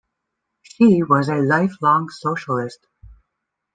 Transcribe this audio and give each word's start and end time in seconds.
She 0.63 1.03
was 1.03 1.29
a 1.29 1.35
lifelong 1.35 2.09
socialist. 2.09 2.87